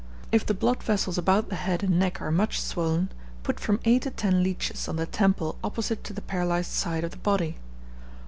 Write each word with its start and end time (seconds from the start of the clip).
If 0.31 0.47
the 0.47 0.55
blood 0.55 0.81
vessels 0.81 1.19
about 1.19 1.49
the 1.49 1.55
head 1.55 1.83
and 1.83 1.99
neck 1.99 2.19
are 2.21 2.31
much 2.31 2.59
swollen, 2.59 3.11
put 3.43 3.59
from 3.59 3.79
eight 3.85 4.01
to 4.01 4.09
ten 4.09 4.41
leeches 4.41 4.87
on 4.87 4.95
the 4.95 5.05
temple 5.05 5.59
opposite 5.63 6.03
to 6.05 6.11
the 6.13 6.23
paralyzed 6.23 6.71
side 6.71 7.03
of 7.03 7.11
the 7.11 7.17
body. 7.17 7.57